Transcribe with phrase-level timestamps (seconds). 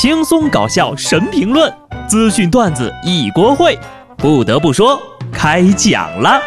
[0.00, 3.76] 轻松搞笑神评论，资讯段子一锅烩。
[4.16, 4.96] 不得不说，
[5.32, 6.40] 开讲了。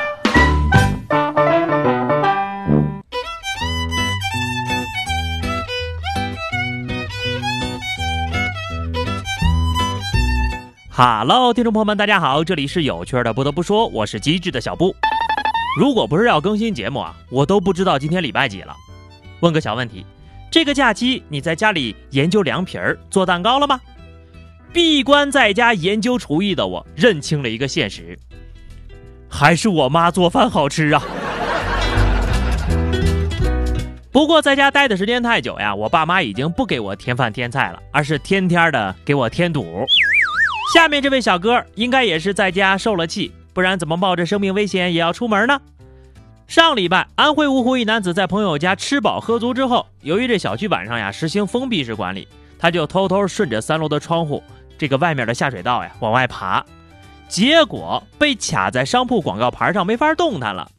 [10.89, 13.33] 哈喽，听众朋友们，大家好，这里是有趣的。
[13.33, 14.95] 不得不说，我是机智的小布。
[15.77, 18.73] 如果不是要更新节目啊，我都不知道今天礼拜几了。
[19.41, 20.05] 问个小问题，
[20.51, 23.79] 这个假期你在家里研究凉皮儿、做蛋糕了吗？
[24.73, 28.19] 闭关在家研究厨艺的我，认清了一个现实，
[29.29, 31.01] 还是我妈做饭好吃啊。
[34.11, 39.85] 不过在家待的时间太久呀，我爸妈已经不给我添饭添菜了，而是天天的给我添堵。
[40.73, 45.61] 下面这位小哥应该也是在家受了气，不然怎么冒着生命危险也要出门呢？
[46.51, 52.27] 上礼拜，安徽芜湖一男子在朋友家吃饱喝足之后，由于这小区晚上呀实行封闭式管理，
[52.59, 54.43] 他就偷偷顺着三楼的窗户
[54.77, 56.61] 这个外面的下水道呀往外爬，
[57.29, 60.69] 结果被卡在商铺广告牌上，没法动弹了。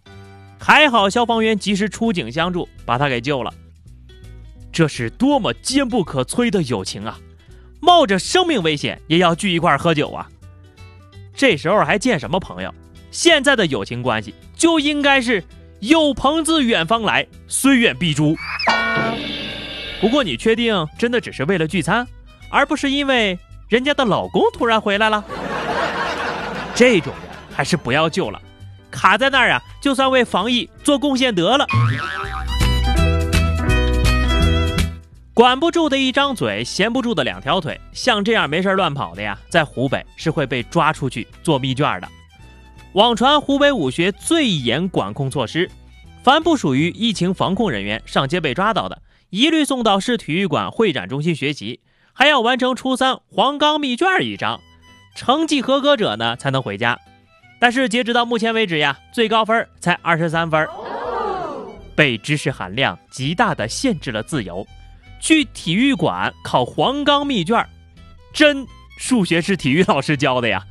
[0.60, 3.50] 还好消防员及时出警相助，把他给救了。
[4.70, 7.18] 这是多么坚不可摧的友情啊！
[7.80, 10.28] 冒着生命危险也要聚一块喝酒啊！
[11.34, 12.70] 这时候还见什么朋友？
[13.10, 15.42] 现在的友情关系就应该是
[15.82, 18.36] 有朋自远方来，虽远必诛。
[20.00, 22.06] 不过你确定真的只是为了聚餐，
[22.48, 23.36] 而不是因为
[23.68, 25.24] 人家的老公突然回来了？
[26.72, 28.40] 这种人还是不要救了，
[28.92, 31.66] 卡在那儿啊，就算为防疫做贡献得了。
[35.34, 42.06] 管不住的一张嘴，闲不住的两条腿，像这样没事乱跑的呀，在湖北是会被抓出去做密卷的。
[42.94, 45.70] 网传湖北武学最严管控措施，
[46.22, 51.80] 凡不属于疫情防控人员上街被抓到的，一律送到市体育馆会展中心学习，
[52.12, 54.60] 还要完成初三黄冈密卷一张，
[55.16, 56.98] 成绩合格者呢才能回家。
[57.58, 60.68] 但是截止到目前为止呀，最高分才二十三分，
[61.96, 64.66] 被知识含量极大的限制了自由。
[65.18, 67.66] 去体育馆考黄冈密卷，
[68.34, 68.66] 真
[68.98, 70.62] 数学是体育老师教的呀，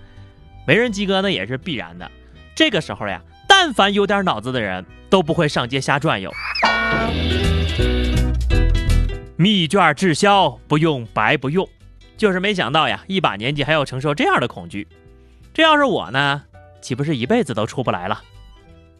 [0.65, 2.09] 没人及格那也是必然的。
[2.55, 6.31] 这个时候呀，但凡有点脑子的人都不会上街瞎转悠。
[9.35, 11.67] 密卷滞销，不用白不用，
[12.15, 14.87] 就是没想到呀，一把年纪还要承受这样的恐惧。
[15.53, 16.43] 这要是我呢，
[16.79, 18.21] 岂不是一辈子都出不来了？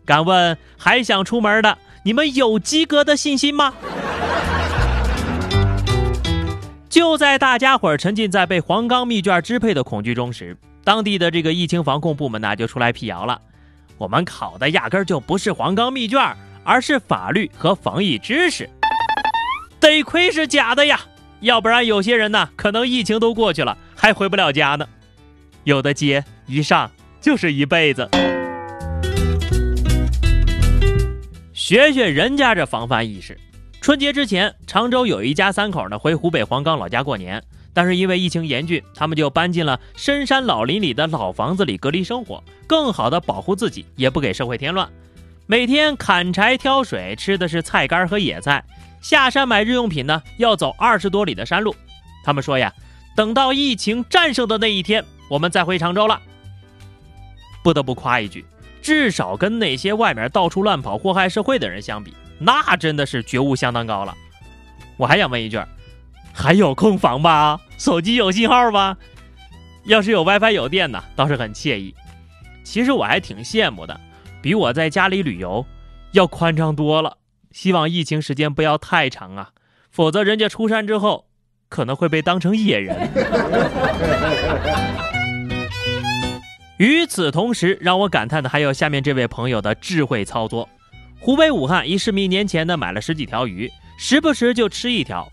[0.04, 3.74] 敢问还想出门的，你们有及格的信心吗？
[6.90, 13.40] 就在大家伙儿沉浸在被黄冈密卷支配的恐惧中时，当地的这个疫情防控部门呢就出来辟谣了：
[13.98, 16.20] 我们考的压根儿就不是黄冈密卷，
[16.64, 18.70] 而是法律和防疫知识。
[19.80, 21.00] 得亏是假的呀，
[21.40, 24.88] 要不然有些人呢可能疫情都过去了，还回不了家呢。
[25.64, 28.10] 有的街一上就是一辈子。
[31.54, 33.40] 学学人家这防范意识。
[33.82, 37.44] 春节之前，常州有一家三口呢回湖北黄冈老家过年，
[37.74, 44.90] 但是因为疫情严峻，他们就搬进了深山老林里的老房子里隔离生活，更好的保护自己，也不给社会添乱。
[45.46, 48.62] 每天砍柴挑水，吃的是菜干和野菜；
[49.02, 51.76] 下山买日用品呢，要走二十多里的山路。
[52.24, 52.74] 他们说呀，
[53.16, 56.22] 等到疫情战胜的那一天，我们再回常州了。
[57.64, 58.46] 不得不夸一句，
[58.82, 62.14] 至少跟那些外面到处乱跑祸害社会的人相比。
[62.40, 64.16] 那真的是觉悟相当高了。
[64.98, 65.60] 我还想问一句，
[66.34, 67.60] 还有空房吧？
[67.78, 68.98] 手机有信号吧？
[69.86, 71.96] 要是有 WiFi 有电呢，倒是很惬意。
[72.64, 74.00] 其实我还挺羡慕的，
[74.42, 75.66] 比我在家里旅游
[76.12, 77.18] 要宽敞多了。
[77.52, 79.50] 希望疫情时间不要太长啊，
[79.90, 81.26] 否则人家出山之后
[81.68, 83.10] 可能会被当成野人。
[86.78, 90.68] 与此同时，让我感叹的还有下面这位朋友的智慧操作。
[91.20, 95.32] 湖北武汉一市民年前呢买了十几条鱼，时不时就吃一条。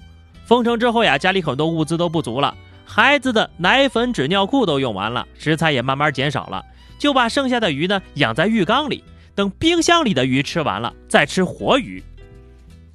[0.48, 2.56] 封城之后呀，家里很多物资都不足了，
[2.86, 6.64] 孩子的奶粉、纸尿裤都用完了，食材也慢慢减少了，
[6.98, 9.04] 就把剩下的鱼呢养在浴缸里，
[9.34, 12.02] 等冰箱里的鱼吃完了再吃活鱼。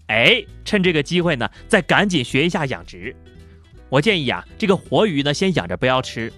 [0.07, 3.15] 哎，趁这个机会呢，再赶紧学一下养殖。
[3.87, 6.33] 我建议啊，这个活鱼呢先养着不要吃，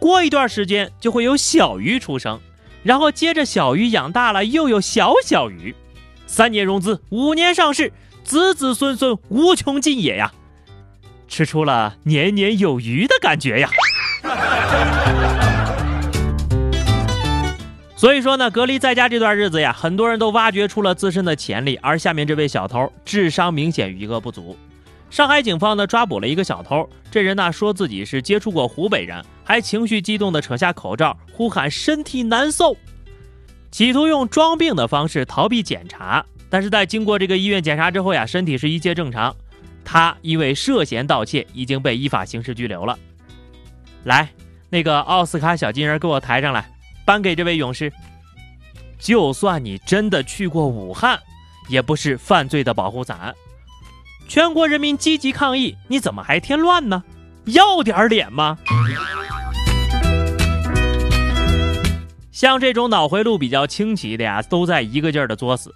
[0.00, 2.40] 过一段时间就会有小鱼出生，
[2.82, 5.74] 然后接着小鱼养大了又有小小鱼。
[6.26, 10.32] 三年融资，五年上市，子子孙孙无穷尽也呀！
[11.28, 13.70] 吃出了年年有余的感觉呀！
[17.96, 24.56] 所以说呢，隔离在家这段日子呀，很多人都挖掘出了自身的潜力，而下面这位小偷智商明显余额不足。
[25.08, 32.76] 上海警方呢抓捕了一个小偷，这人呢说自己是接触过湖北人，还情绪激动地扯下口罩，呼喊身体难受，
[33.70, 36.26] 企图用装病的方式逃避检查。
[36.50, 39.34] 但是在经过这个医院检查之后呀，身体是一切正常。
[39.84, 42.98] 他因为涉嫌盗窃，已经被依法刑事拘留了。
[44.04, 44.28] 来，
[44.70, 46.68] 那个奥斯卡小金人给我抬上来，
[47.04, 47.92] 颁给这位勇士。
[48.98, 51.20] 就算你真的去过武汉，
[51.68, 53.34] 也不是犯罪的保护伞。
[54.26, 57.04] 全国人民积极抗议，你怎么还添乱呢？
[57.44, 58.56] 要点脸吗？
[62.32, 65.72] 像这种脑回路比较清奇的呀，都在一个劲儿的作死。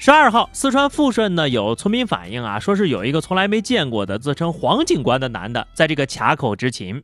[0.00, 7.02] 十二号，四川富顺呢有村民反映啊，说是有一个从来没见过的自称黄警官的男的，在这个卡口执勤。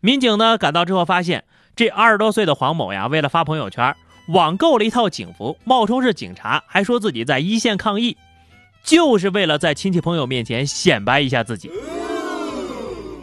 [0.00, 1.44] 民警呢赶到之后，发现
[1.76, 3.94] 这二十多岁的黄某呀，为了发朋友圈，
[4.30, 8.16] 网购了一套警服，冒充是警察，还说自己在一线抗疫。
[8.82, 11.70] 就是为了在亲戚朋友面前显摆一下自己，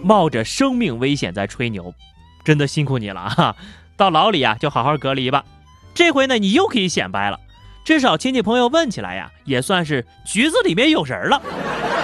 [0.02, 1.94] 冒着生命危险在吹牛，
[2.46, 3.56] 真的辛苦你了哈！
[3.98, 5.44] 到牢里啊就好好隔离吧。
[5.94, 7.40] 这回呢你又可以显摆了，
[7.86, 11.42] 至少亲戚朋友问起来呀，也算是局子里面有人了。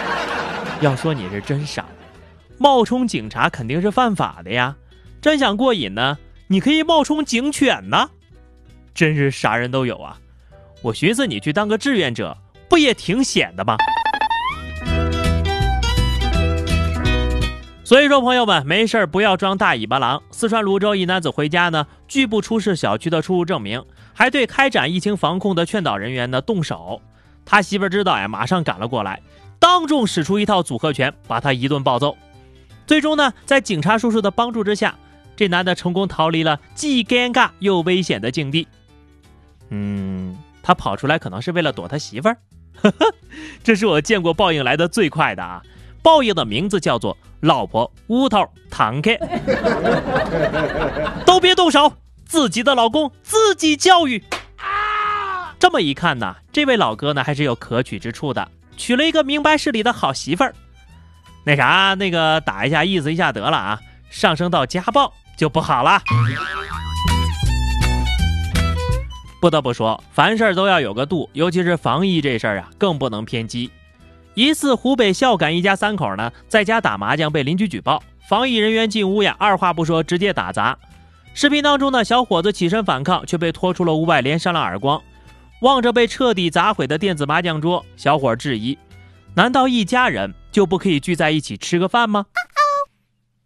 [0.80, 1.84] 要说你是真傻，
[2.58, 4.76] 冒充警察肯定是犯法的呀。
[5.20, 6.18] 真想过瘾呢，
[6.48, 8.10] 你可以冒充警犬呢。
[8.94, 10.18] 真是啥人都有啊！
[10.84, 12.38] 我寻思你去当个志愿者。
[12.70, 13.76] 不也挺险的吗？
[17.92, 20.24] 所以说，朋友们没事儿不要装大尾巴狼。
[20.32, 23.84] 四川泸州一男子回家呢，拒不出示小区的出入证明，
[24.14, 27.02] 还对开展疫情防控的劝导人员呢动手。
[27.44, 29.22] 他媳妇知道呀，马上赶了过来，
[29.60, 32.16] 当众使出一套组合拳，把他一顿暴揍。
[32.88, 34.96] 最终呢，在警察叔叔的帮助之下，
[35.36, 38.66] 这男的成功逃离了既尴尬又危险的境地。
[39.68, 42.38] 嗯，他跑出来可能是为了躲他媳妇儿。
[42.82, 43.14] 呵呵，
[43.62, 45.62] 这是我见过报应来的最快的啊！
[46.02, 49.12] 报应的名字叫做“老婆乌头堂客”，
[51.26, 51.94] 都别动手，
[52.26, 54.24] 自己的老公自己教育。
[54.58, 55.56] 啊！
[55.60, 60.56] 这么一看呢，这位老哥呢还是有可取之处的，娶了一个明白事理的好媳妇儿。
[61.44, 66.02] 那啥，那个打一下意思一下得了啊，上升到家暴就不好了。
[69.40, 73.72] 不得不说，凡事都要有个度，尤其是防疫这事儿啊，更不能偏激。
[74.34, 80.78] 疑似湖北孝感一家三口呢，在家打麻将被邻居举报，防疫人员进屋呀，二话不说直接打砸。
[81.34, 85.02] 视频当中呢，小伙子起身反抗，却被拖出了屋外，连扇了耳光。
[85.62, 88.78] 望着被彻底砸毁的电子麻将桌，小伙质疑：
[89.36, 92.26] 难道一家人就不可以聚在一起吃个饭吗？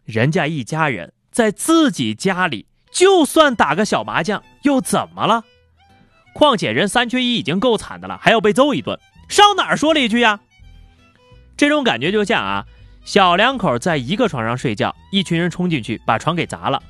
[0.04, 5.44] 人家一家人在自己家里，就算打个小麻将又怎么了？
[6.32, 8.98] 况且人三缺一已经够惨的了，还要被揍一顿，
[9.28, 10.40] 上哪儿说了一句呀？
[11.56, 12.66] 这种感觉就像啊，
[13.04, 16.82] 小两口在一个床上睡觉，一群人冲进去把床给砸了，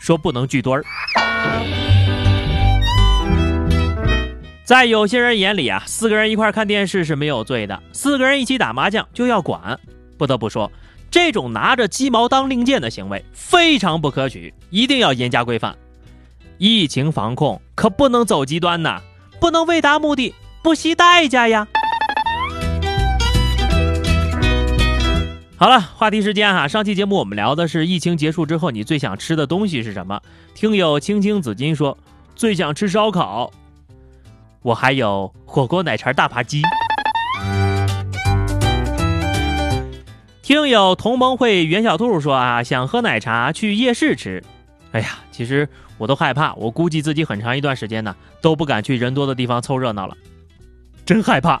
[0.00, 0.84] 说不能聚堆儿。
[4.64, 9.78] 在有些人眼里啊，四个人一块看电视是没有罪的，四个人一起打麻将就要管。
[10.18, 10.70] 不得不说，
[11.08, 15.76] 这种拿着鸡毛当令箭的行为非常不可取，一定要严加规范。
[16.58, 19.00] 疫情防控可不能走极端呐，
[19.40, 21.68] 不能为达目的不惜代价呀。
[25.60, 30.18] 好了，话题时间哈，上期节目我们聊的是疫情结束之后你最想吃的东西是什么？
[30.54, 31.98] 听友青青紫金说
[32.34, 33.52] 最想吃烧烤，
[34.62, 36.62] 我还有火锅奶茶大扒鸡。
[40.40, 44.42] 听友同盟会袁小兔说啊，想喝奶茶去夜市吃。
[44.92, 45.68] 哎呀，其实。
[45.98, 50.16] 我都害怕，我估计自己很长一段时间呢都不敢去人多的地方凑热闹了，
[51.04, 51.60] 真害怕。